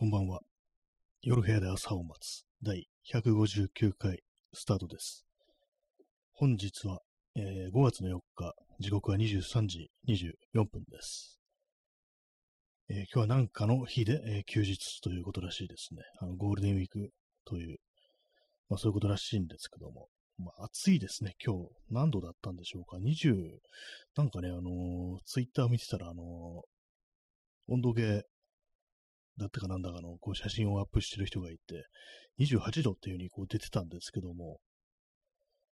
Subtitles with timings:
[0.00, 0.40] こんばんは。
[1.20, 4.22] 夜部屋で朝を待つ第159回
[4.54, 5.26] スタートです。
[6.32, 7.00] 本日は、
[7.36, 11.38] えー5月の4日、時刻は23時24分です。
[12.88, 16.00] えー今日は何かの日で、えー休日ということらしいですね。
[16.20, 17.10] あのゴールデンウィーク
[17.44, 17.76] という、
[18.70, 20.08] まあそういうことらしいんですけども。
[20.38, 21.68] まあ暑いですね、今日。
[21.90, 22.96] 何度だったんでしょうか。
[22.96, 23.34] 20、
[24.16, 26.62] なんかね、あのツイッター Twitter 見てたら、あの
[27.68, 28.24] 温度計
[29.40, 31.84] だったかなんだかのこう写真をアップしてる人がいて、
[32.38, 34.58] 28度っていう風にこう出てたんですけども、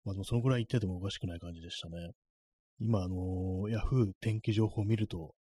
[0.06, 2.12] まあでもそのぐらい言っててもおかしくない感じでしたね。
[2.80, 5.34] 今、あのー、ヤフー天気情報を見ると、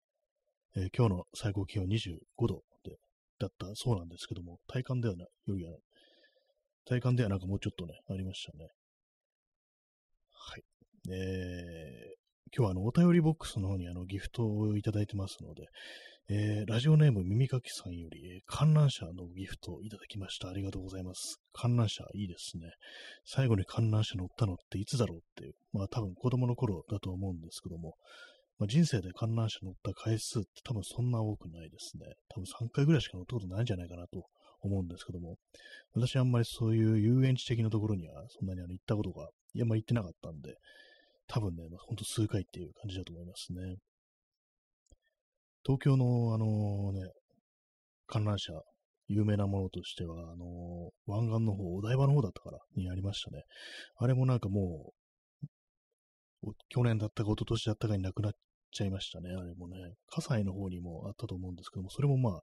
[0.76, 2.18] えー今日の最高気温25
[2.48, 2.98] 度で
[3.40, 5.78] だったそうなんですけども、体感ではな、よりは、
[6.86, 8.68] 体感ではなんかもうちょっとね、ありましたね。
[10.32, 10.64] はい。
[11.12, 12.24] えー、
[12.56, 15.68] 今日はあの、お便りボックスの方にあの、ギフトをいただいてますので、
[16.30, 20.48] えーラジオネーム耳かきさんより、えー観覧車のギフトをいただきました。
[20.48, 21.42] ありがとうございます。
[21.52, 22.72] 観覧車、いいですね。
[23.26, 27.96] 最後に観覧車乗ったのっていつだろうっていう、まあ多分子供の頃だと思うんですけども、
[28.58, 32.06] まあ、人生で観覧車乗った回数って多分そんな多くないですね。
[32.30, 34.24] 多分3回ぐらいしか乗ったことないんじゃないかなと
[34.62, 35.36] 思うんですけども、
[35.94, 40.56] 私あんまりそういう遊園地的なところにはそんなにあの行ったことが、いや、まあ行ってなかったんで、
[41.28, 43.76] 多分ね、まあ、ほんと数回っていう感じだと思いますね。
[45.66, 47.10] 東京のあのね、
[48.08, 48.54] 観覧車、
[49.08, 53.44] 有名なものとしては、あの湾岸の方、お台場の方だったからにありましたね。
[53.98, 54.94] あれもなんかも
[56.44, 58.34] う、去年だったか一昨年だったかになくなっ
[58.72, 59.78] ちゃいましたね、あれもね。
[60.10, 62.42] 葛西の方にもあったと思うんですけども、それもまあ、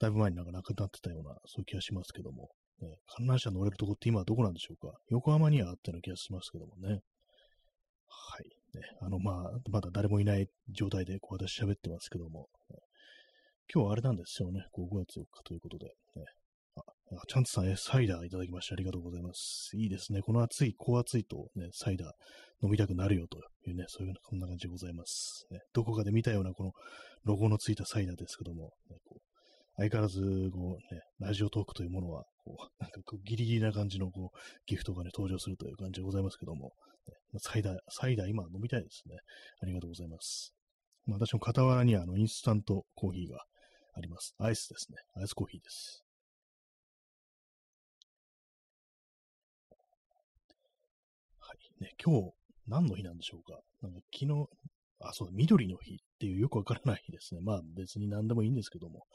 [0.00, 2.48] だいぶ前になんかなくなってたような、そういう気がしますけども、
[2.80, 4.96] ね、観覧車乗れるとこって今はどこなんでしょうか。
[5.08, 7.00] 横浜にはあったような気がしますけどもね。
[8.08, 8.59] はい。
[8.74, 12.78] ね、あの、まあ、まだ誰もいない状態でこう私喋ってますけども、ね
[13.72, 16.24] 今日はあれなんですよね、5月4日ということで、ね。
[16.76, 16.82] あ、
[17.28, 19.70] チャンツさん、サイダーいただきましてありがとうございます。
[19.76, 20.22] いいですね。
[20.22, 22.08] この暑い、高暑いとね、サイダー
[22.64, 25.46] 飲みたくなるよというね、そういうこんな感じでございます。
[25.52, 26.72] ね、どこかで見たようなこの
[27.24, 29.30] ロゴのついたサイダーですけども、ね、こう
[29.76, 36.72] 相変わらず、こうね、ラジオトークというものは、こう、なんかこうギリギリな感じのこうギフトがね、登場するという感じでございますけども、
[37.10, 39.16] ねサイダー、サイダー今飲みたいですね。
[39.62, 40.54] ありがとうございます。
[41.06, 43.44] まあ、私も傍らにあのインスタントコーヒーが
[43.94, 44.34] あります。
[44.38, 44.98] アイスですね。
[45.16, 46.04] アイスコーヒーです。
[51.38, 51.84] はい。
[51.84, 52.32] ね、今日、
[52.66, 53.60] 何の日なんでしょうか。
[53.82, 54.46] なんか昨日、
[55.00, 57.40] あ、そうだ、緑の日っていうよくわからない日ですね。
[57.42, 59.06] まあ別に何でもいいんですけども。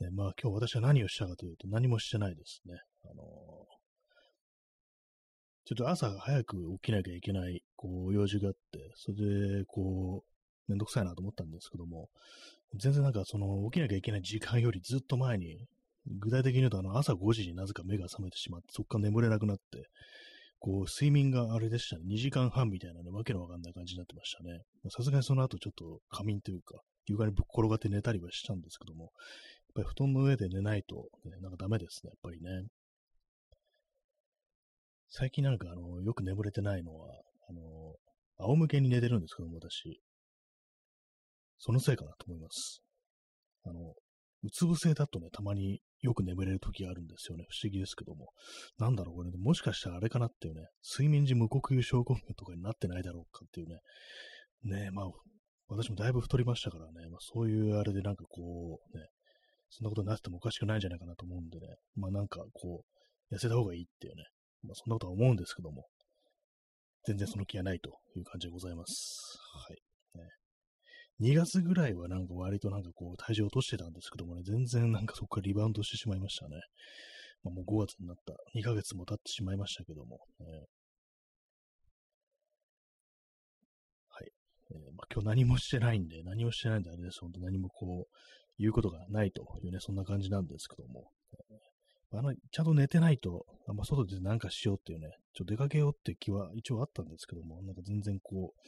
[0.00, 2.74] ね、まあ今日私は何をしたかというと何もしてないですね。
[5.66, 12.08] ちょっと朝早く起きなきゃいけない、こう、用事があって、それで、こう、めんどくさいなと思ったんですけども、
[12.78, 15.58] 全然なんかその起きなきゃいけない時間よりずっと前に、
[16.06, 19.88] 具体的に言うとあの朝5時になぜか目が覚めてしまって、そこから眠れなくなって、
[20.60, 24.60] こう睡眠があれでしたね、2時間半みたいなね、わけのわかんない感じになってましたね。
[24.90, 29.12] さすがにその後ちょっと仮眠というか、床にぶっ転がって寝たりはしたんですけども、やっ
[29.74, 32.66] ぱり布団の上で寝ないと、ね、なんかダメですね、やっぱりね。
[35.08, 37.08] 最近なんかあの、よく眠れてないのは、
[37.48, 37.96] あの、
[38.38, 40.00] 仰向けに寝てるんですけども、私。
[41.58, 42.82] そのせいかなと思います。
[43.64, 43.94] あの、
[44.42, 47.44] うつ伏せだとね、たまによく眠れる時があるんですよね。
[47.48, 48.28] 不思議ですけども。
[48.78, 53.78] なんだろう、これ、ねもしかしたらあれかなっていうね、睡眠時無呼吸症候群とかになってないだろうかっていうね。
[54.64, 55.06] ねえ、まあ、
[55.68, 59.04] 私もだいぶ太りましたからね、まあそういうあれでなんかこう、ね、
[59.70, 62.84] そんなことになっててもおかしくないんじゃないかなと思うんでね、まあなんかこ
[63.30, 64.24] う、痩せた方がいいっていうね、
[64.66, 65.86] まあそんなことは思うんですけども、
[67.06, 69.38] 全然その気はないという感じでございます。
[69.68, 69.78] はい。
[70.18, 70.28] ね、
[71.20, 76.56] 2月ぐらいはなんか割となんかこう体重落としてたんですけどもね、全然なんかそこからリバウンドしてしまいましたね。
[77.44, 80.46] まあ、もう5月になった、2ヶ月も経ってしまいましたけども、ね
[84.08, 84.30] はい。
[84.72, 87.20] えーまあ、今日何もしてないんで、何もしてないんであれです。
[87.20, 88.12] 本当何もこう、
[88.58, 91.10] 言うことがないというね、そんな感じなんですけども。
[92.12, 98.60] あの、ちゃんと寝てないと、あんま外でなんかしようっていうね、ちょっと出かけようって気は一応あったんですけども、なんか全然こう、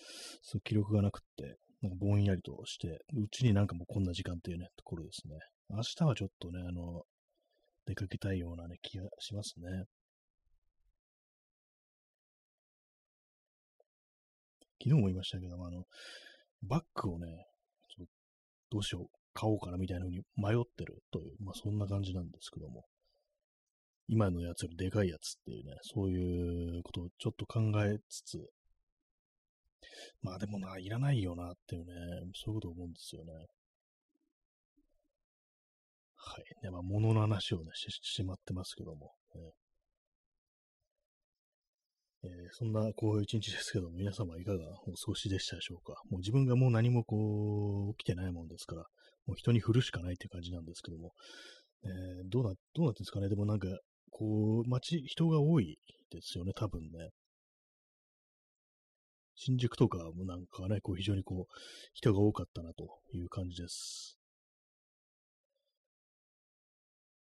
[0.43, 5.38] そう気力がなくって、なんかぼんやりとして、うちになんかもうこんな時間っていうね、ところですね。
[5.70, 7.02] 明日はちょっとね、あの、
[7.87, 9.85] 出かけたいようなね、気がしますね。
[14.82, 15.85] 昨日も言いましたけども、あの、
[16.62, 17.26] バッグをね、
[17.88, 18.12] ちょっと
[18.70, 22.85] どうしよう、買おうかなみたいな風に迷ってるという、まあそんな感じなんですけども、
[24.08, 28.38] 今のやつよりでかいやつっていうね、そういうことをちょっと考えつつ、
[30.22, 31.93] まあでもな、いらないよなっていうね、
[32.34, 33.32] そういうこと思うんですよね。
[36.16, 36.64] はい。
[36.64, 39.12] ね、まあ、物の話をね、ししまってますけども。
[42.25, 45.94] えー、そんな、こう、一日ですけども、皆様いかがお過ごしでしたでしょうか。
[46.11, 48.82] もう自分がもう何もこう、起きてないもんですから、
[49.26, 51.12] もう人に振るしかないっていう感じなんですけども、
[51.84, 53.28] えー、どうな、どうなってんですかね。
[53.28, 53.69] でもなんか、
[54.10, 55.78] こう、街、人が多い
[56.10, 57.10] ですよね、多分ね。
[59.34, 61.55] 新宿とかもなんかね、こう非常にこう、
[61.94, 64.19] 人が多かったなという感じです。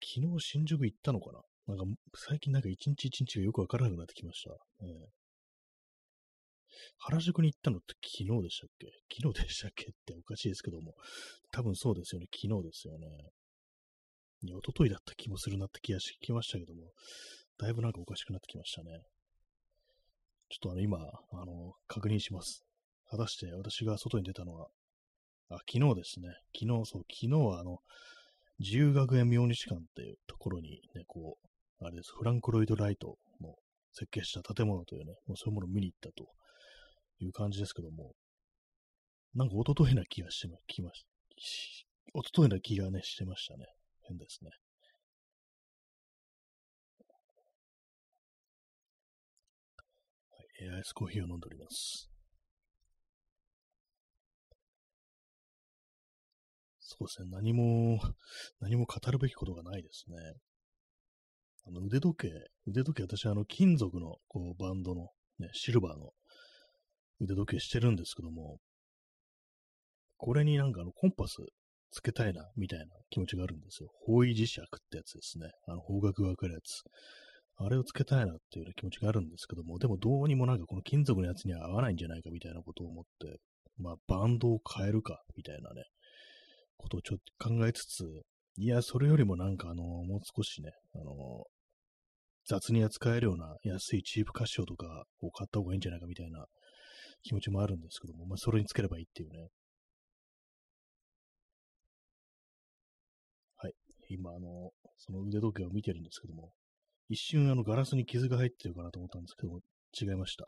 [0.05, 1.75] 昨日新宿行ったのかな？
[1.75, 1.85] なんか
[2.15, 4.51] 最近なんか一日一日がよくわからなくなってきました。
[4.81, 4.89] えー、
[6.99, 8.87] 原宿に行ったのって昨日でしたっけ？
[9.15, 9.85] 昨日でしたっけ？
[9.85, 10.93] っておかしいですけども。
[11.51, 12.27] 多分そうですよね。
[12.31, 13.07] 昨日ですよね。
[14.51, 16.91] 一昨日だった気もするなって気がしてきましたけども。
[17.57, 18.99] だいぶなんかおかしくなってきましたね。
[20.49, 22.63] ちょっとあの、今、あの、確認します。
[23.09, 24.67] 果たして私が外に出たのは、
[25.49, 26.29] あ、昨日ですね。
[26.53, 27.77] 昨日、そう、昨日はあの、
[28.59, 31.37] 自由学園明日館っていうところにね、こ
[31.81, 33.55] う、あれです、フランク・ロイド・ライトの
[33.93, 36.27] 設計した建物というね、もうそういうものを見に行ったと
[37.19, 38.13] いう感じですけども、
[39.35, 41.05] なんか一昨日な気がしてま、きまし、
[42.13, 43.65] 一昨日な気がね、してましたね。
[44.07, 44.51] 変ですね。
[50.31, 52.09] はいアイスコーヒーを飲んでおります。
[56.79, 57.99] そうですね、何も、
[58.59, 60.15] 何も語るべきことがないですね。
[61.65, 62.29] あの腕時計、
[62.67, 65.07] 腕時計、私、あの、金属のこうバンドの、
[65.39, 66.11] ね、シルバーの
[67.21, 68.59] 腕時計してるんですけども、
[70.17, 71.37] これになんかあの、コンパス
[71.93, 73.89] つけたいな、みたいな気持ちがあるんですよ。
[74.05, 75.51] 方位磁石ってやつですね。
[75.67, 76.81] あの、方角がわかるやつ。
[77.55, 83.39] あれをつけたいなっていう気持ちがあるんですけども、でもどうにもなんかこの金属のやつには合わないんじゃないかみたいなことを思って、
[83.77, 85.83] まあバンドを変えるかみたいなね、
[86.77, 88.05] ことをちょっと考えつつ、
[88.57, 91.45] いや、それよりもなんかあの、もう少しね、あの、
[92.45, 96.45] 雑に扱えるような安いチープカシオとかを買った方がいいんじゃないかみたいな
[97.21, 99.47] 気持ちもあるんですけども、まあそれにつければいいっていうね。
[104.13, 106.51] 今あの、その腕時計を見てるんですけども、
[107.09, 109.59] 一瞬あのガラスに傷が入ってるかなと思ったんですけども、
[109.99, 110.45] 違いました。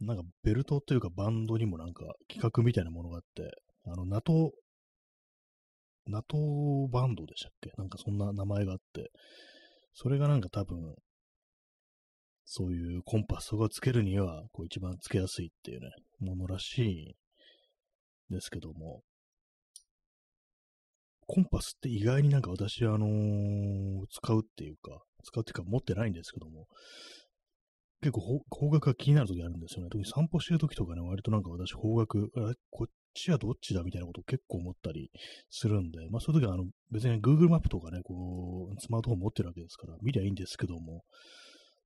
[0.00, 3.50] なんかベルトというかバンドにもなんか企画みたいなものがあって、
[3.86, 4.52] あの、ナト、
[6.06, 6.38] ナト
[6.90, 7.70] バンドでしたっけ？
[7.76, 9.10] なんかそんな名前があって、
[9.92, 10.94] それがなんか多分、
[12.46, 17.14] そういうコンパスをつけるには、こう一番つけやすいっていうね、ものらしい
[18.30, 19.02] ですけども、
[21.26, 26.66] コンパスって意外になんか私、あのー、使うっていうか、使うっていうか持ってないんですけども、
[28.02, 29.90] 結構方角が気になる時あるんですよね。
[29.90, 35.10] 特に散歩してる時とかね、割となんか私方角、あ、こっちはどっちだみたいなことを結構思ったり
[35.50, 41.02] するんで、まあそういう時はあの別に Google マップとかね、こう、スマートフォン持ってるわけですから、見りゃいいんですけども、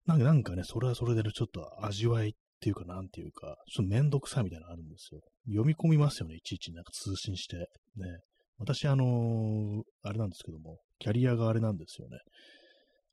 [0.07, 5.21] なんかね、それはそれでね、ちょっと味わいっていうか、なんていうか、ちょっとめんどくさいみたいなのあるんですよ。
[5.47, 7.57] 読み込みますよね、いちいちなんか通信して。
[7.57, 7.65] ね。
[8.59, 12.19] 私、あのー、あれなんですけども、キャリアがあれなんですよね。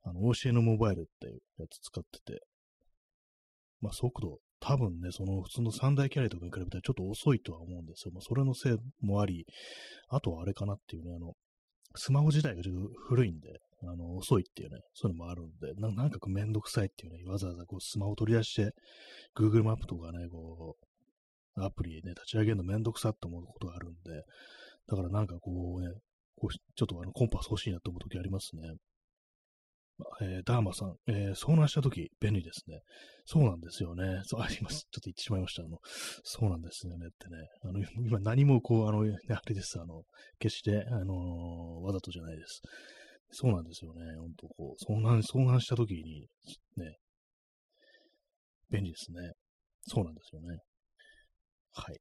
[0.04, 2.42] あの、OCN モバイルっていうやつ使ってて、
[3.80, 8.12] まあ、速度、多分ね、その普通の三大キャリアとかに比べたらちょっと遅いとは思うんですよ。
[8.12, 9.44] まあ、それのせいもあり、
[10.08, 11.32] あとはあれかなっていうね、あの、
[11.96, 18.72] スマホ自体がちょっと古いんで、あの、遅いっていうね、そういうのもあるんで、ななんかこうめんどくさいっていうね、わざわざこうスマホ取り出して、
[19.36, 24.22] Google マップとかね、こう、アプリね、立ち上げるのめんどくさって思うことがあるんで、
[24.88, 25.88] だからなんかこうね、
[26.36, 28.62] こうちょっとあのコンパス欲しいなと思う時ありますね。
[30.20, 32.80] えー、ダーマさん、えー、遭難したとき、便利ですね。
[33.24, 34.20] そうなんですよね。
[34.24, 34.86] そう、あります。
[34.90, 35.62] ちょっと言ってしまいました。
[35.62, 35.78] あの、
[36.24, 37.36] そうなんですよねってね。
[37.62, 39.78] あの、今何もこう、あの、あれです。
[39.80, 40.02] あの、
[40.38, 42.62] 決して、あのー、わざとじゃないです。
[43.32, 44.00] そうなんですよね。
[44.18, 46.28] 本当こう、遭難、遭難したときに、
[46.76, 46.96] ね、
[48.70, 49.32] 便利ですね。
[49.86, 50.58] そうなんですよね。
[51.74, 51.96] はい。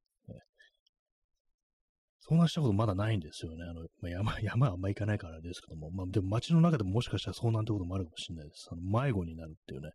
[2.31, 3.63] 遭難したことまだないんですよね。
[3.69, 8.69] あの、まあ、山、 山はあんま行かないからですけども、まあ、でも街の中でももしかしたら遭難ってこともあるかもしれないです。
[8.71, 9.89] あの、迷子になるっていうね。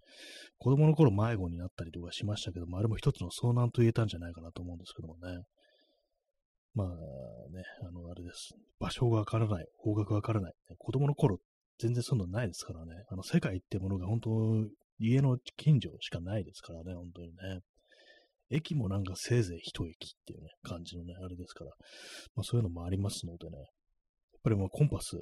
[0.58, 5.44] 子供の頃迷子になったりとかしましたけども、あれも一つの遭難と言えたんじゃないかなと思うんですけどもね。
[6.76, 8.54] まあね、あの、あれです。
[8.78, 10.52] 場所がわからない、方角わからない。
[10.76, 11.38] 子供の頃、
[11.78, 12.92] 全然そんなのないですからね。
[13.08, 14.30] あの、世界ってものが本当、
[14.98, 17.60] 家の近所しかないですからね、本当にね。
[18.50, 21.70] 駅もなんかせいぜい一駅っていうね、感じのね、あれですから、
[22.34, 23.66] まあそういうのもありますのでね、やっ
[24.44, 25.16] ぱりもうコンパス、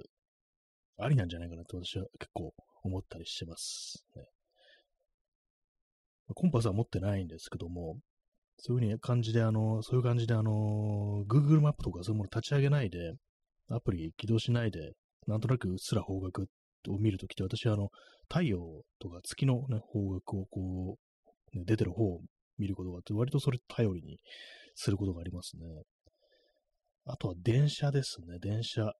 [0.98, 4.24] ありなんじゃないかなって私は結構思ったりしてます、ね。
[6.34, 7.96] コンパスは持ってないんですけども、
[8.58, 13.12] そういううに感じで、あの、そういう感じで、あの、Google マップとかそういうもの立ち上げないで、
[13.70, 14.92] アプリ起動しないで、
[15.26, 16.46] なんとなくうっすら方角
[16.88, 17.88] を見るときって、私はあの、
[18.28, 18.58] 太陽
[19.00, 20.98] とか月のね、方角をこ
[21.54, 22.20] う、ね、出てる方を
[22.58, 24.18] 見ることがあって、割とそれ頼りに
[24.74, 25.62] することがありますね。
[27.06, 28.84] あとは電車ですね、電車。
[28.84, 28.90] ね、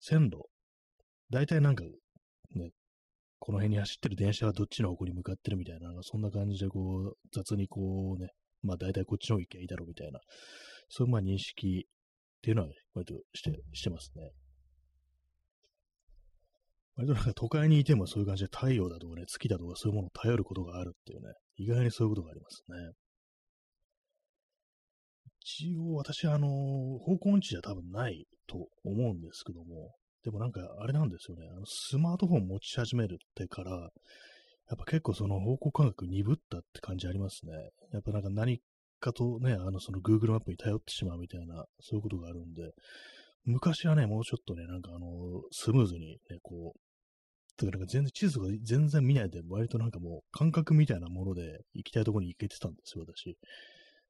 [0.00, 0.48] 線路。
[1.30, 2.70] 大体なんか、ね、
[3.38, 8.30] この辺に走ってる電車はどっちの方向に向かってるみたいな、そんな感じでこう、雑にこうね、
[8.64, 10.20] まあ大体こっちの方行けばいいだろうみたいな、
[10.88, 14.30] そういうまあ認識っていうのは割として、してますね。
[16.96, 22.92] 割となんか都会にいてもそういう感じで太陽だとかね、月だとかそういうものを頼ることがあるっていうね、意外にそういうことがありますね。
[25.40, 26.48] 一応私あの、
[26.98, 29.92] 方向音痴じゃ多分ないと思うんですけども、
[30.22, 33.90] でもなんかあれなんですよね、あのスマートフォン持ち始めるってから、
[34.68, 37.52] やっぱ結構その方向感覚鈍ったって感じありますね。
[37.92, 38.60] やっぱなんか何
[39.00, 42.72] かとね、あのその Google マップに頼ってしまうみたいな、そういうことがあるんで、
[43.44, 45.06] 昔はね、もうちょっとね、なんかあの、
[45.52, 53.36] スムーズにね、こう、だから全然地図が全然見ないで、割となんかもう感覚みたいなもので行きたいところに行けてたんですよ、私。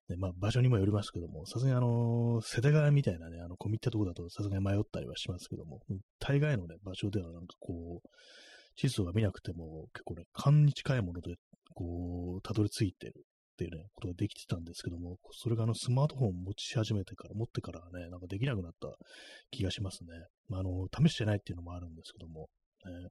[0.09, 5.81] で、まあ場所にもよりますけども、さすがにあの、世田谷みたいなね、あの、込み入ったところだとさすがに迷ったりはしますけども、
[6.21, 8.09] 大概のね、場所ではなんかこう、
[8.77, 11.37] 地図が見なくても結構ね、勘に近いもので、
[11.75, 18.89] こう、たどり着いてるっていうね、ことができてたんですけども、それがあの、スマートフォンを持ち始めてから、持ってからね、なんかできなくなった
[19.51, 20.09] 気がしますね。
[20.49, 22.49] まあ、あの、試してないっていうのもあるんですけども、
[22.85, 23.09] ね、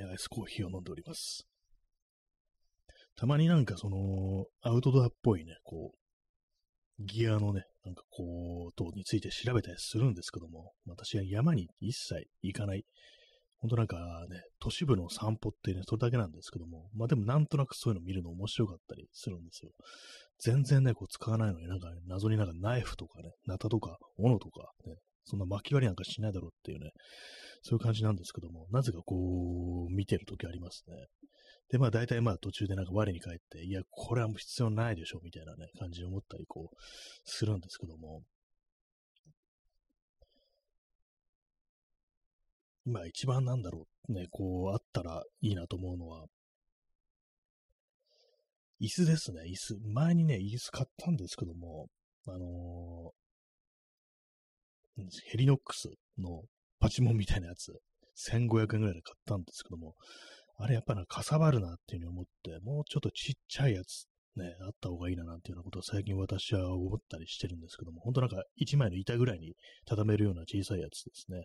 [0.00, 1.46] えー、アイスコーヒーを飲んでおります。
[3.16, 12.84] たまになんかその、アウトドアっぽいね、こう、ギアのね、なんかこう、等について調べたりするんですけども、私は山に一切行かない。
[13.58, 13.96] ほんとなんか
[14.28, 19.70] ね、都市部の散歩ってね、それだけなんですけども、まあでもなんとなくそういうの見るの面白かったりするんですよ。
[20.38, 26.90] 全然ね、こう使わないのになんか、ね、謎になんかナイフとかね、ナタとか、斧とか、ね、そんな巻き割りなんかしないだろうっていうね、
[27.62, 31.06] そういう感じなんですけども、なぜかこう、見てるときありますね。
[31.70, 36.76] で、まあ大体まあ途中でなんか我に返って、いや、これはもう必要ないでしょ、みたいなね、感じで思ったりこう、
[37.24, 38.22] するんですけども、
[42.86, 46.26] 今一番なんだろう、ね、こう、あったらいいなと思うのは、
[48.80, 49.78] 椅子ですね、椅子。
[49.94, 51.88] 前にね、椅子買ったんですけども、
[52.26, 56.42] あのー、ヘリノックスの
[56.78, 57.72] パチモンみたいなやつ、
[58.30, 59.94] 1500円ぐらいで買ったんですけども、
[60.56, 64.06] あれやっぱな、かさばるなっていうふうに思って、もうちょっとちっちゃいやつ、
[64.36, 69.54] ね、あった方がいいななんていうようなことを最近私は思ったりしてるんですけども、本当なんか1枚の板ぐらいに
[69.86, 71.44] 畳めるような小さいやつですね。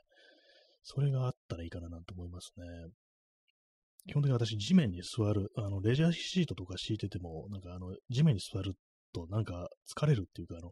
[0.83, 2.63] それがあったらいいかななんて思いますね。
[4.07, 8.73] 基本的に私、地面に座る、あの、レジャーシートとか敷いてても、なんかあの、地面に座る
[9.13, 10.71] となんか疲れるっていうか、あの、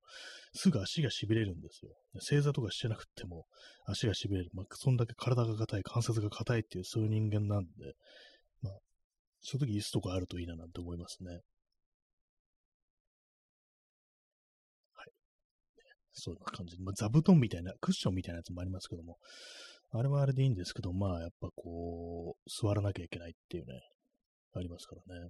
[0.53, 1.91] すぐ足が痺れるんですよ。
[2.20, 3.46] 正座とかしてなくても
[3.86, 4.50] 足が痺れる。
[4.53, 7.70] まあ、そんだけ体が硬い、関節が硬いっていうそういう人間なんで、
[9.41, 11.41] そういう時椅子とかあるといいななんて思いますね。
[14.94, 15.12] はい。
[16.13, 19.17] そんな感じで、まあ、座布団みたいな、クッションみたいなやつもありますけども、
[19.91, 23.82] あれはあれでいいんですけど、まあ、やっぱこう、座らなきゃいけないっていうね、
[24.53, 25.29] ありますからね。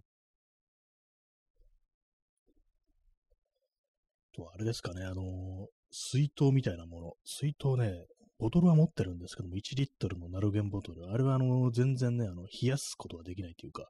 [4.38, 7.14] とあれですかね、あの、水筒みたいなもの。
[7.26, 8.06] 水筒ね、
[8.40, 11.10] ボトルは持ってるんですけども、1リットルのナルゲンボトル。
[11.12, 13.90] あれはあの、全然ね、あの、冷やすことができないというか、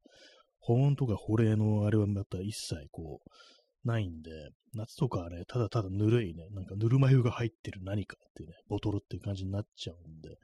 [0.60, 3.30] 保温とか保冷のあれはまた一切こう、
[3.88, 4.32] ないんで、
[4.74, 10.38] 夏とかはね、ただただぬるいね、なんかぬるま湯が入ってる何かっていうね、ボトルっていう感じになっちゃうんで、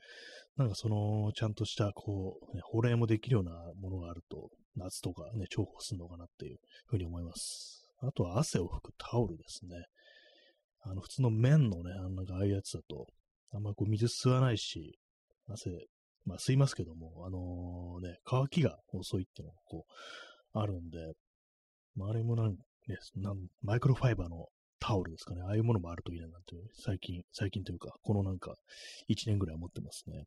[0.58, 6.58] なんかその、ちゃんとした、こう、ね、保冷もできるようなものがあると、夏とかね、重宝するのかなっていう
[6.88, 7.88] ふうに思います。
[8.00, 9.76] あとは汗を拭くタオルですね。
[10.82, 13.08] あの、普通の綿のね、あんなああいうやつだと、
[13.54, 14.98] あんまこう水吸わないし、
[15.48, 15.70] 汗、
[16.26, 21.14] まあ吸いますけども、あのー、ね、乾きが遅いっていうのがこう、あるんで、
[21.96, 22.58] まあ、あれもなん、ね、
[23.16, 24.48] なんマイクロファイバーの
[24.80, 28.56] タオルですかね、ああいうものもあるといいななんて、最近、最近というか、このなんか、
[29.10, 30.24] 1年ぐらい思ってますね。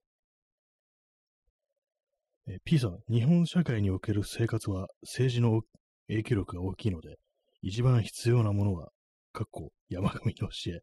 [2.48, 5.62] え P さん、日本社会における生活は政治の
[6.08, 7.16] 影響力が大きいので、
[7.60, 8.90] 一番必要なものは、
[9.32, 10.80] かっこ山上の教え。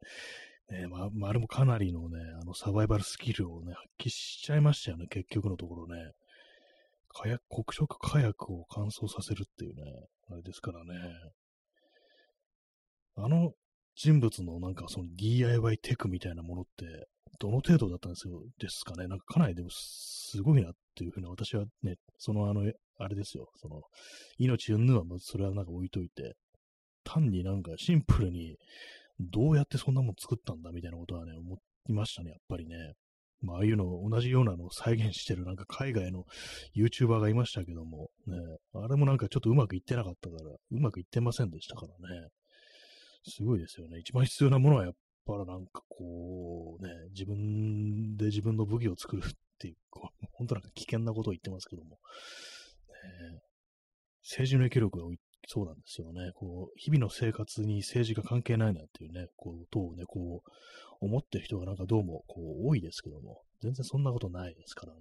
[0.73, 6.11] ねまあ、まあ、あれもかなりのね、あのサバイバルスキルをね、発揮しちゃいましたよね、結局のところね。
[7.09, 9.83] 火薬、黒色火薬を乾燥させるっていうね、
[10.31, 10.93] あれですからね。
[13.15, 13.51] あの
[13.95, 17.07] 人物のなんかその DIY テクみたいなものって、
[17.39, 19.07] どの程度だったんですよ、ですかね。
[19.07, 22.61] なんかかなりでもすごいなっていうふうに私はね、そのあの、
[22.97, 23.81] あれですよ、その、
[24.39, 26.35] 命うんぬはもうそれはなんか置いといて、
[27.03, 28.57] 単になんかシンプルに、
[29.19, 31.57] どうやってそんなもん作ったんだみたいなことはね、思
[31.89, 32.75] いましたね、やっぱりね。
[33.41, 36.23] まあ、ああいうの、同じようなのを再現してるなんか海外の
[36.75, 38.37] YouTuber がいましたけども、ね、
[38.73, 42.29] あれもなんかちょっとうまくいってなかったから、うまくいってませんでしたからね。
[43.27, 43.99] すごいですよね。
[43.99, 44.93] 一番必要なものはやっ
[45.25, 51.97] ぱりなんかこう、ね、自分で自分の武器を作るっていう、こう本当なんか危険なことを言ってますけども、ね、
[54.23, 55.05] 政治の影響力が
[55.47, 56.31] そうなんですよね。
[56.35, 60.51] こう、日々の生活に政治が関係ないなっていうね、こう、ことをね、こう、
[61.01, 64.99] 思ってる人がなんかどうも、こう、多いですけども、全然そんなことないですからね。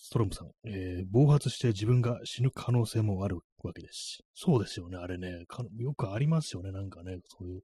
[0.00, 4.24] ストロムさん、えー、暴発して自分が死ぬ可能性もあるわけですし。
[4.34, 5.44] そうですよね、あれね。
[5.78, 7.62] よくありますよね、なんかね、そういう、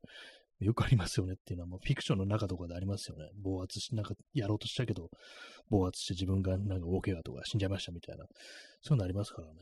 [0.61, 3.29] よくありますよねっていうのは、もうフィクションの中とかでありますよね。
[3.43, 5.11] 暴発し、なんかやろうとしたけど、
[5.71, 8.25] 暴発して自分がなんか大怪我とか死んじゃいましたみたいな、
[8.81, 9.55] そういうのありますからね。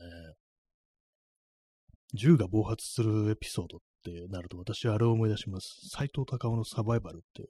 [2.13, 5.89] 銃が暴発するエピソードってなると、私はあれを思い出します。
[5.89, 7.47] 斎藤隆夫のサバイバルっていう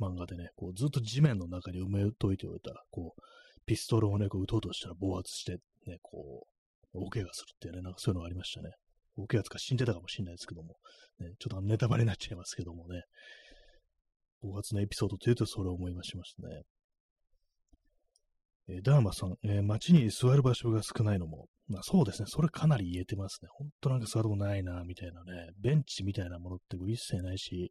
[0.00, 3.20] 漫画でね、こうずっと地面の中に埋めといておいた、こう、
[3.64, 5.52] ピストルをね、こう撃とうとしたら暴発して、
[5.86, 6.46] ね、こ
[6.94, 8.70] う、大怪我するっていうね、なんかそういうのがありましたね。
[9.16, 10.76] 大怪我つか死んでたかもしれないですけども、
[11.20, 13.02] ね、ちょっとネタバレになっちゃいますけどもね、
[14.42, 16.62] 暴発のエピソードというとそれを思いましましたね。
[18.68, 23.48] えー、ダーマさん、えー、街に座る場所が少ないのも、まあそうですね、それかなり言えてますね。
[23.52, 27.70] ほんとなんか座るとないな、みたいなね、ベンチみたいなものって一切ないし、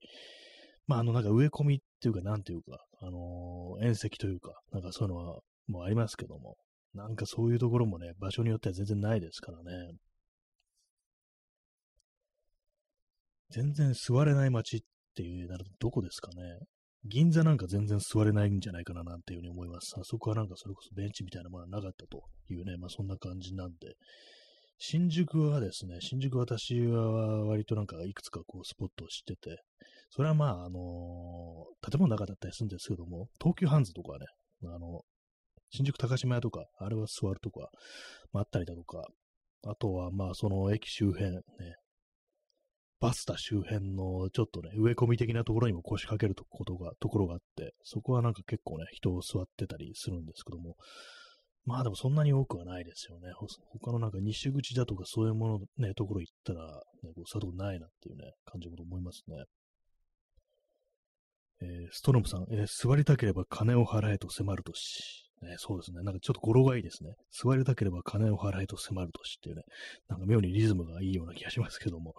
[0.88, 6.58] まああのなんか植え込みっていうか、なんていうか、あのー、縁石というか、なんかそういうのはもうありますけども、
[6.94, 9.96] なんかそういうところもね、場所によっては全然ないですからね。
[13.50, 14.80] 全然座れない街っ
[15.16, 16.44] ていうなるとどこですかね。
[17.06, 19.96] 銀座なんか全然座れないんじゃないかななんていうふうに思います。
[19.98, 23.96] あそこはなんかそれこそベンチみたいなものはなかったというね、まあそんな感じなんで、
[24.78, 29.62] 新宿はですね、新宿私は割となんかいくつかこうスポットを知ってて、
[30.10, 34.26] それはまああのー、建物の中だったりするんですけども、東急ハンズとかね、
[34.66, 35.02] あの、
[35.70, 37.70] 新宿高島屋とか、あれは座るとか、
[38.34, 39.06] まあ、あったりだとか、
[39.64, 41.42] あとはまあその駅周辺ね、
[43.02, 50.76] バスタ周辺のちょっとね、植え込み的なところにも腰掛けるとことが、ところがあって、そこはなんか結構ね、人を座ってたりするんですけども、
[51.66, 53.32] まあでもそんなに多くはないですよね。
[53.72, 56.64] 他のなんか西口だとかそういうものね、ところ行ったら、
[57.04, 59.46] ね、こう、佐藤ないなっていうね、感じると思いますね。
[61.64, 65.28] えー、ストロムさん、えー、座りたければ金を払えと迫るとし。
[65.42, 66.04] ね、そうですね。
[66.04, 67.16] なんかちょっと語呂がいいですね。
[67.32, 69.64] 座りたければ金を払えと迫るとしっていうね。
[70.08, 72.14] なんか妙にリズムがいいような気がしますけども。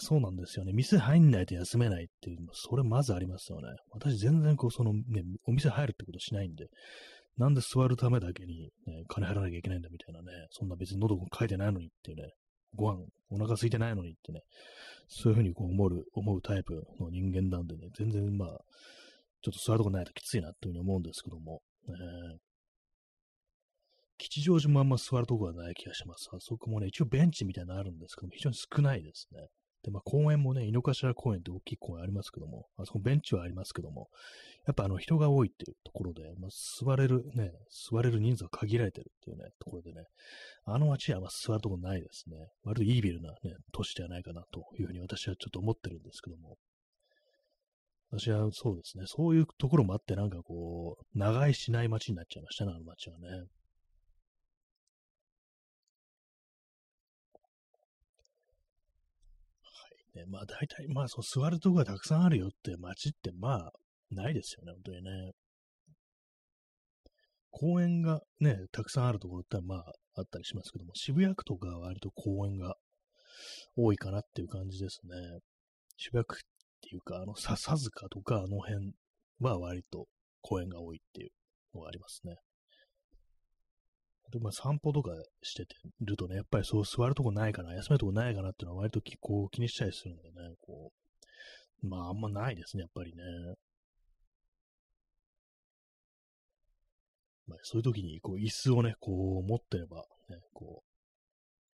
[0.00, 0.72] そうなんですよね。
[0.72, 3.68] 店入んないと休めないっていう、それまずありますよね。
[3.90, 6.68] 私全然こう、そのね、お店入るってことしないんで、
[7.36, 12.30] なんで座るためだけに、ね、金払わなきゃいけないんだみたいなね、そんな別に喉も書いてないのにっていうね、
[12.74, 14.40] ご飯、お腹空いてないのにってね、
[15.08, 18.48] そういうふうにこう思う、思うタイプの人間なんでね、全然まあ、
[19.42, 21.94] ちょっと座るとこないときついなっていうふうに思うんですけども、ね、
[24.18, 26.28] 吉祥寺もあんま座るとこはない気がします。
[26.32, 29.46] あそこもね、一応ベンチみたいなのあるんですけども、非常に少ないですね。
[29.86, 34.08] で、まあ、公園もね、井の頭公園って大きい公園ありますけども、あそこベンチはありますけども、
[34.66, 36.50] やっぱあの人が多いっていうところで、まあ、
[36.84, 40.06] 座れるね、座れる人数が限られてるっていうね、ところでね、
[40.64, 42.36] あの街はま座るとこないですね。
[42.64, 46.56] 割とイービルなね、都市ではないかなというふうに私はちょっと思ってるんですけども、
[48.10, 53.28] 私はそうですね、そういうところもあって、なんかこう、長居しない街になっちゃいましたね、あの街はね。
[60.16, 63.72] ね、まあ大体、まあそう座るとこがたくさんあるよって街ってまあ
[64.10, 65.32] ないですよね、本当にね。
[67.50, 72.74] 公園がね、たくさんあるところってまああったりしますけども、渋谷区とかは割と公園が
[73.76, 75.40] 多いかなっていう感じですね。
[75.96, 76.38] 渋谷区っ
[76.82, 78.92] ていうか、あの、笹塚とかあの辺
[79.40, 80.06] は割と
[80.40, 81.30] 公園が多いっていう
[81.74, 82.36] のがありますね。
[84.40, 85.10] まあ散歩とか
[85.42, 90.92] しててるとね、やっぱりそう座るとこないかな、休めるとこないかなっていうのは割とこう気にしたりするんでね、こ
[91.82, 93.22] う、まああんまないですね、やっぱりね。
[97.46, 100.86] まあ、そういう時にこう椅子をね、こう持ってれば、ね、こう、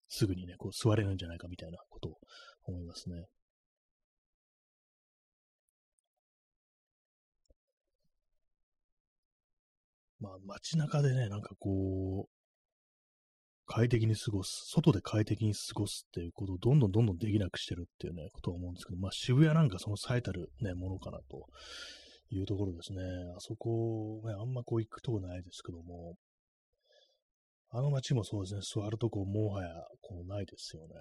[0.07, 2.17] すぐにね、こう座れるんじゃないかみたいなことを
[2.65, 3.25] 思いますね。
[10.19, 12.38] まあ街中でね、なんかこう、
[13.71, 21.45] 快適に過ごす、外で快適に過ごすっていうことをどんどんどんどんできなくしてるっていうね、ことを思うんですけど、まあ渋谷なんかその最たるね、ものかなと
[22.31, 22.99] いうところですね。
[23.37, 26.15] あそこ、ね、あんまこう行くとこないですけども、
[27.69, 29.69] あの街もそうですね、座るとこもはや
[30.01, 30.95] こうないですよね。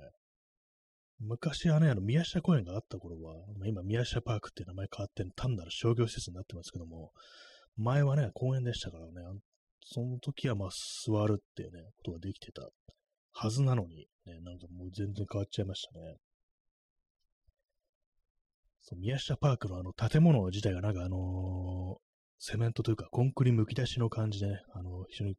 [1.21, 7.13] 昔はね、あの、宮下公園があった頃は、今、宮下パークって名前変わって、単なる商業施設になってますけども、
[7.77, 9.13] 前はね、公園でしたからね、
[9.85, 10.69] その時はまあ、
[11.07, 12.69] 座るっていうね、ことができてた
[13.33, 16.17] はずなのに、ね、なんかもう全然変わっちゃいましたね。
[18.83, 22.01] そう、宮下パークのあの建物自体がなんかあのー、
[22.39, 25.37] セメントというかコンクリむき出しの感じで、ね、あのー、非常に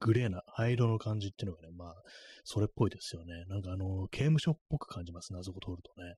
[0.00, 1.94] グレーな灰色の感じっていうのがね、まあ、
[2.44, 3.44] それっぽいですよね。
[3.48, 6.14] なんかあのー、刑務所っぽく感じますね、あそこ通るとね。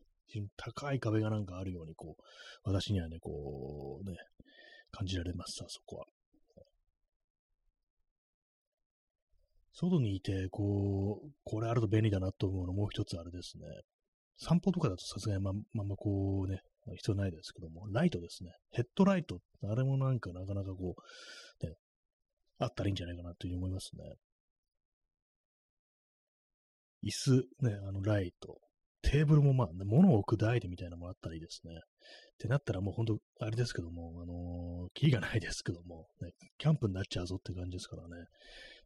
[0.56, 2.22] 高い壁がなんかあるように、こう、
[2.64, 4.16] 私にはね、こう、ね、
[4.90, 6.06] 感じられます、あそこは。
[9.78, 13.64] 外にいて、こう、これあると便利だなと思うのもう一つあれですね。
[14.38, 16.60] 散歩とかだとさすがにま、まんまこうね、
[16.96, 18.52] 必要ないですけども、ライトですね。
[18.70, 19.40] ヘッドライト。
[19.64, 20.94] あれもなんかなかなかこ
[21.62, 21.74] う、ね、
[22.58, 24.14] あったらいいんじゃないかなというふうに思いますね。
[27.04, 28.58] 椅子、ね、あのライト。
[29.02, 31.74] テーブルもまあ、ね、物を置く台でみたいなのもあったらいいですね。
[31.74, 31.78] っ
[32.38, 38.26] てなったらもう本当、あれですけども、あのー、キリがないですけども、ね、キャンプになっちゃうぞって感じですからね。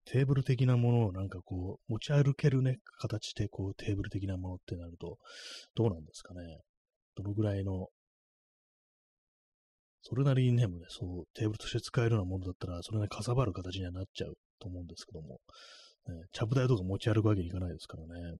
[0.04, 5.18] テーブル的なものをなんかこう、持ち歩けるね、形でこう、テーブル的なものってなると、
[5.74, 6.40] どうなんですかね。
[7.16, 7.88] どのぐらいの、
[10.02, 15.40] それなりにね、もね、そう、テーブルとして使えるようなものだったら、それなりにかさばる形にはなっちゃうと思うんですけども、
[16.08, 18.36] ね、チャブ台とか持ち歩くわけにいかないですからね。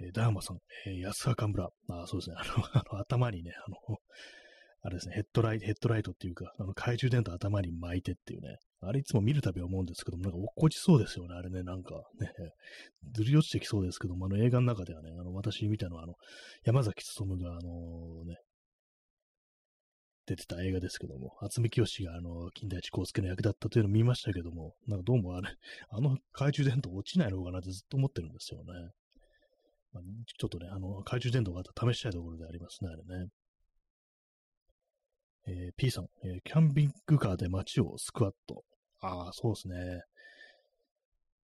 [0.00, 1.68] えー、ダーマさん、えー、安川村。
[1.88, 2.36] あ、そうですね。
[2.38, 3.98] あの、あの頭にね、あの、
[4.86, 12.30] あれですね、ヘッドライト、ヘッドライトっていうか、あの、懐中電灯頭に巻いてっていうね、あれいつも見るたび思うんですけども、なんか落っこちそうですよね、あれね、なんかね、
[13.14, 16.16] ずり落ちてきそうですけども、あの映画の中ではね、あの、私見たのは、あの、
[16.64, 18.36] 山崎努が、あのね、
[20.26, 25.48] 出てた映画ですけども、渥美清があの、金田一光介の役だったというのを見ましたけども、なんかどうもあれ、
[25.88, 28.90] あの懐中電灯落ちないのかなってずっと思ってるんですよね。
[29.94, 33.30] まあ、ちょっとね、あの、懐中電灯があったら試したいところでありますね、あれね。
[35.46, 38.62] えー、P さん、えー、キャンピングカーで街をスクワット。
[39.00, 40.02] ああ、そうですね。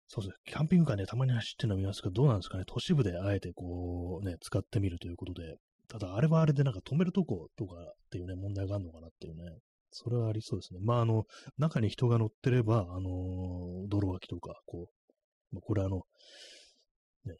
[0.07, 0.35] そうですね。
[0.47, 2.65] キャンピングカーね、たまに走ってるの見ますけど、どうなんですかね。
[2.67, 5.57] 都市部であえてこう、ね、使ってみるということで。
[5.89, 9.59] ただ、あれはあれでなんか止めるとことかっていうね、問題があるのかなっていうね。
[9.91, 10.81] それはありそうですね。
[10.83, 11.25] まあ、あの、
[11.57, 16.03] 中に人が乗ってれば、あのー、泥脇とか、こう、まあ、これあの、
[17.25, 17.37] ね、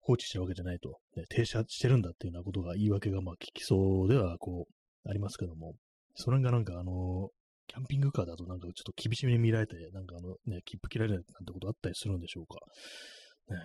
[0.00, 4.72] 放置してるわけじゃないと、ね、停車してるんだっていうようなことが言い訳がまあ聞きそうでは、こう、
[5.08, 5.74] ありますけども、
[6.14, 7.30] それがなんかあの、
[7.66, 12.56] キャンピングカーだとなんかちょっと厳しめに見られて、なんかあのね、切符切られるなんてことあったりするんでしょうか。
[13.54, 13.58] ね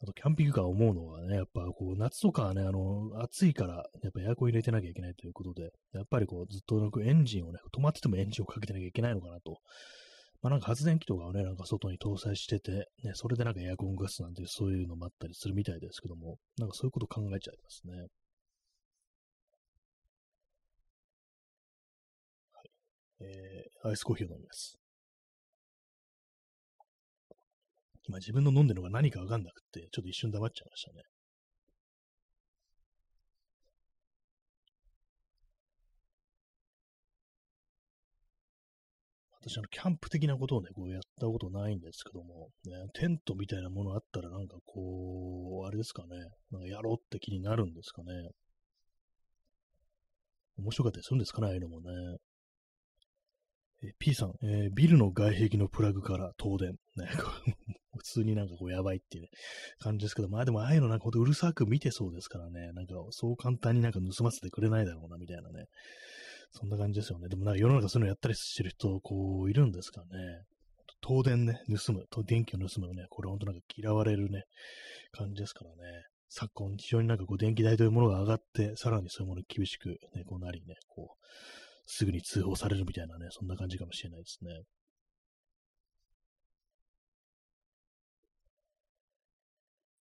[0.00, 9.58] あと、キャンピングカー思うのはね、やっぱこう、夏とかはね、あの、暑いから、やっぱエアコン入れてなきゃいけないということで、やっぱりこう、ずっとなんかエンジンをね、止まっててもエンジンをかけてなきゃいけないのかなと。
[10.40, 18.06] まあなんか発電機とかをね、なんか外に搭載してて、ね、それでなんかエアコンガスなんてそういうのもあったりするみたいですけども、なんかそういうこと考えちゃいますね。
[23.20, 24.78] えー、アイスコーヒーを飲みます。
[28.08, 31.02] 今自分の飲んでるのが何かわかんなくて、ちょっと一瞬黙っちゃいましたね。
[39.40, 46.16] 私、あの、キャンプ的なことをね、こうやったことないんですけども、ね、テントみたいなものあったらなんかこう、あれですかね、
[46.50, 48.12] なんかやろうって気になるんですかね。
[50.58, 51.90] 面白かったりするんですかね、ああいうのもね。
[53.82, 56.72] え P さん、えー、ビルの外壁のプラグから東電。
[56.96, 57.08] ね、
[57.96, 59.30] 普通になんかこうやばいっていう、ね、
[59.78, 65.66] 感じですけど、まあでもああいうのなんかほんとうるさく見てそうですからね、なんかそう簡単になんか盗ませてくれないだろうな、みたいなね。
[66.50, 67.28] そんな感じですよね。
[67.28, 70.42] でもなんか世の中そういうのやったりしてる人、こう、いるんですかね。
[71.06, 74.44] 東電ね、盗む、電気を盗むね、これほんとなんか嫌われるね、
[75.12, 75.76] 感じですからね。
[76.28, 81.24] 昨今、非常になんかこう電気代というものが上がって、さらにそういうものに厳しくね、こうなりね、こう、
[81.90, 84.50] すぐに通報されるみたいなね、そんな感じかもしれないですね。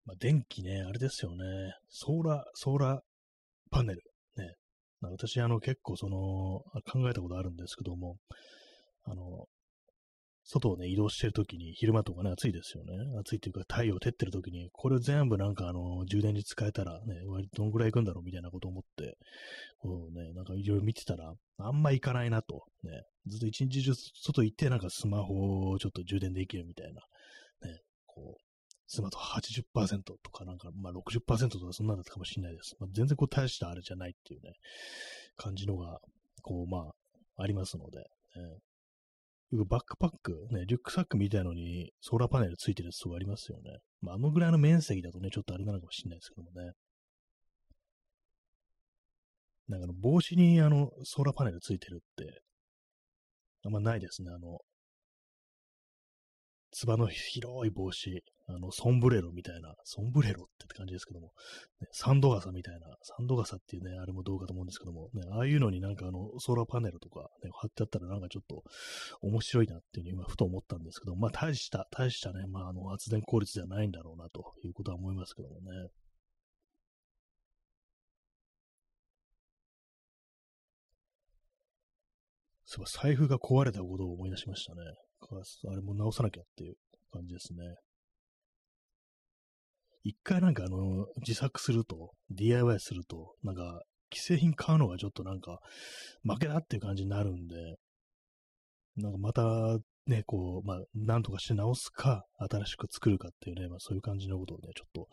[0.06, 1.44] まあ、電気ね、あれですよね。
[1.90, 3.00] ソーラー、ソーラー
[3.70, 4.02] パネル。
[4.36, 4.54] ね。
[5.02, 8.16] 私、あの、結構その、考えたことあるんですけども、
[9.04, 9.46] あの、
[10.44, 12.92] 外をね、移動してるときに、昼間とかね、暑いですよね。
[13.18, 19.16] 暑いっていうか、太陽照ってるときに、これ全部なんかあの、充電に使えたらね、割とどのぐらい行くんだろうみたいなこと思って、
[19.78, 27.00] こうね、なんかいろいろ見てたら、あんま行かないなと、ね、ずっと一日中外行って、なんかスマホをちょっと充電できるみたいな、
[27.66, 28.44] ね、こう、
[28.86, 32.76] スマート80%とかなんか、まあ60%とかそんなだったかもしれないです。
[32.78, 34.52] まあ、全然こう大したあれじゃないっていうね、
[35.36, 36.00] 感じのが、
[36.42, 36.90] こう、ま
[37.36, 38.04] あ、ありますので、ね、
[39.64, 43.78] バックパック、ね、リュックサックみたいのにソーラーパネルついてるやつとかありますよね。
[44.00, 46.72] まあ、あのぐらいの面積だとね、ちょっとあれなのかもしれないですけどもね。
[49.68, 52.42] なんかあの帽子にあのソーラーパネルついてるって、
[53.64, 54.30] あんまないですね。
[54.30, 54.58] あの、
[56.74, 61.32] つばの広い帽子、あの、ソンブレロみたいな、ソンブレロって感じですけども、
[61.80, 68.64] ね、サンド傘みたいな、サンド傘っていうね、あれもどうかと思うんですけども、ね、ああいうのになんかあの、ソーラーパネルとか、ね、貼ってあったらなんかちょっと
[69.22, 75.90] 面白いなっていうふうに今ふと思ったんですけど、まあ大した、大したね、まああの、発電効率ではないんだろうなということは思いますけどもね。
[82.66, 84.80] そうい財布が壊れたことを思い出しましたね。
[85.32, 86.74] あれも直さなきゃっていう
[87.12, 87.76] 感じですね。
[90.04, 93.82] 一回なんかあの、自作すると、DIY すると、なんか、
[94.12, 95.60] 既製品買うのがちょっとなんか、
[96.22, 97.56] 負けだっていう感じになるんで、
[98.96, 105.08] なんかまた、ね、こう、まあ、なんとかして直すか、新しく作るかっていうね、まあそういう感じのことをね、ちょっと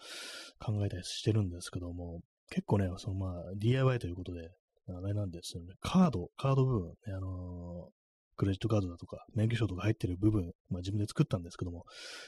[0.59, 2.19] 考えたりしてるんですけども、
[2.49, 4.49] 結構ね、そのまあ、DIY ということで、
[4.89, 7.89] あれなんですよね、カード、カード部分、ね、あの
[8.41, 11.85] クレジットカードだとか、免許証とか入ってる部分、まあ自分で作ったんですけども、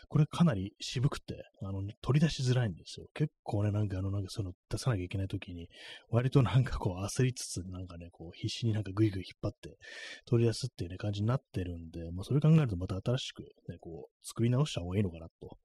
[0.10, 3.08] これかなり渋くて、あの、取り出しづらいんですよ。
[3.16, 5.70] 結構ね、なんかあの、なんかその出さなきゃいけない時に、
[6.12, 9.76] 割となんかこう焦りつつ、なんかね、こう必死になんかグイグイ引っ張って
[10.28, 15.58] 取り出すっていうね、感じになってるんで、まあそれ考えるとまた新しくね、こう、作り直した方がいいのかなと。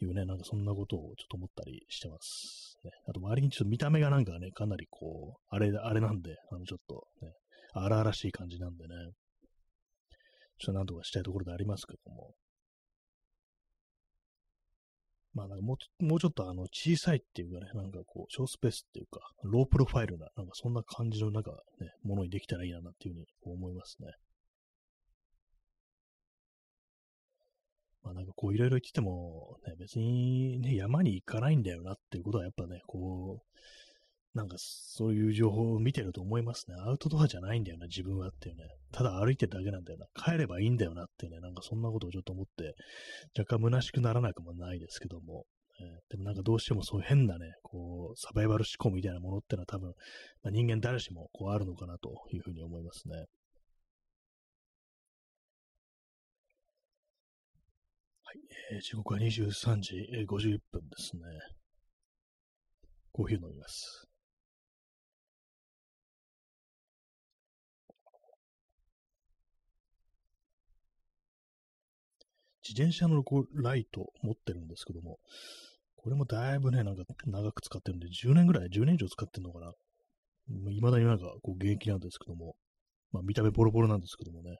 [0.00, 2.76] いうね、なんかそんなことをちょっと思ったりしてます。
[2.82, 7.32] ね、あと周りにちょっと見た目がなんかね、かなりこう、あれ、あれなんで、あのちょっとね、
[7.74, 8.94] 荒々しい感じなんでね、
[10.62, 12.34] ちょっとなんとかしたいところでありますけども。
[15.34, 24.12] まあなんかもうもうちょっとあの小さいっていうかね、なんかこう、小スペースっていうか、ロープロファイルな、なんかそんな感じのなんかね、ものにできたらいいなっていうふうに思いますね。
[28.02, 33.58] まあなんかこういろいろ言ってても、ね、別にね、山に行かないんだよなっていうことはやっぱね、こう、
[34.34, 36.76] なんかそういう情報を見てると思いますね。
[36.86, 38.64] アウトドアじゃないんだよな、自分はっていうね。
[38.90, 40.06] ただ歩いてるだけなんだよな。
[40.14, 41.40] 帰ればいいんだよなっていうね。
[41.40, 42.74] なんかそんなことをちょっと思って、
[43.38, 45.44] 若干虚しくならなくもないですけども。
[45.80, 49.94] えー、でもなんかどうしてもそういう変なね、こう、サバイバル思考みたいなものってのは多分、
[50.42, 53.16] まあ、人間誰しもこうあるのかなというふうに思いますね。
[53.16, 53.22] は
[58.34, 58.38] い、
[58.72, 59.94] えー、時刻は23時
[60.28, 61.22] 51分ですね。
[63.12, 64.11] コーヒー飲みます。
[72.72, 75.18] 自転車のこうライト持ってるんですけども、
[75.96, 79.72] これもだいぶね、なんか長く使ってるんで、10年ぐらい、10年以上使ってるのかな。
[80.70, 82.56] 未だになんかこう現役なんですけども、
[83.12, 84.56] まあ見た目ボロボロなんですけどもね、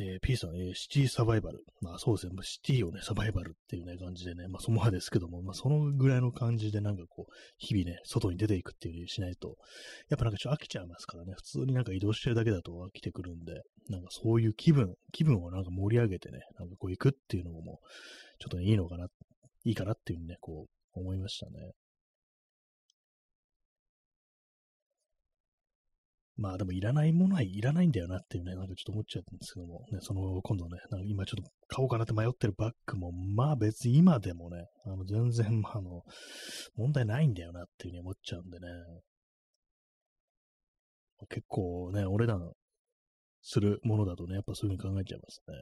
[0.00, 1.64] えー、P さん、えー、シティサバイバル。
[1.80, 9.56] まあそうですね、シティをね、サバイバルっていうね、感じでね、まあそのまですけども、まあそのぐらいの感じでなんかこう、日々ね、外に出ていくっていう風にしないと、
[10.08, 17.80] やっぱなんかちょっと飽きちゃいますからね、普通になんか移動してるだけだと飽きてくるんで、なんかそういう気分、気分をなんか盛り上げてね、なんかこう行くっていうのも、
[18.38, 19.08] ちょっと、ね、いいのかな、
[19.64, 21.72] いいかなっていうふうにね、こう、思いましたね。
[26.38, 36.04] まあでもいらないものはいらないんだよなっていうね、なんかちょっと思っちゃったんですけども、ね、その今度ね、なんか今ちょっと買おうかなって迷ってるバッグも、まあ別に今でもね、あの全然、 あの、
[36.76, 38.68] 問題ないんだよなっていうふうに思っちゃうんでね、
[41.28, 42.52] 結構ね、お値段
[43.42, 45.54] するものだとね、やっぱそういうふうに考えちゃいますね。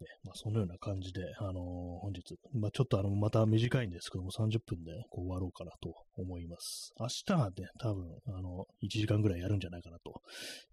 [0.00, 1.54] ね、まあ、そのような感じで、あのー、
[2.00, 6.92] 本日、まあ、ちょっとあの、また短いんですけども、30分でこう終わろうかなと思います。
[6.98, 10.20] 明日はね、多分、あの、1時間ぐらいやるんじゃないかなと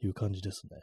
[0.04, 0.78] いう感じですね。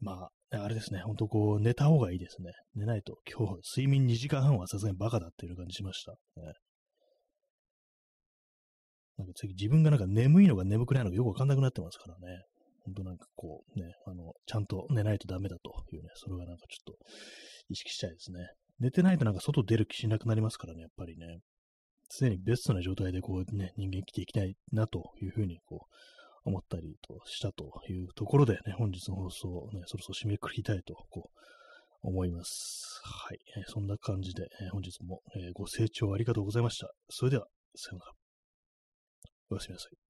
[0.00, 2.52] まあ、あれですね、ほんとこう、寝た方がいいですね。
[2.74, 6.12] 寝ないと、今日、睡眠2時間半はさすがにバカだっていう感じしました。
[6.12, 6.52] ね、
[9.18, 12.42] なんか次、自分がなんか眠いのか眠くないのかよくわかんなくなってますからね。
[12.86, 16.98] 本当なんかこうね、あの、ちゃんと寝ないとダメだというね、それがなんかちょっと
[17.68, 18.48] 意識したいですね。
[18.78, 21.40] 寝てないとなんか外出る気しなくなりますからね、やっぱりね。
[22.08, 25.86] 常にベストな状態でこうね、人間生きていきたいなというふうにこ
[26.44, 33.00] う思ったりとしたというところでね、本日の放送をね、そろそろ締めくくりたいとこう思います。
[33.02, 33.38] はい。
[33.56, 36.92] えー、そんな感じで、えー、本日も、えー、ご清聴ありがとうございました。
[37.08, 38.12] それでは、さようなら。
[39.50, 40.05] おやすみなさい。